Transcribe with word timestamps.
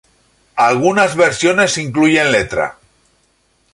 Algunas 0.55 1.15
versiones 1.15 1.77
incluyen 1.77 2.31
letra. 2.31 2.79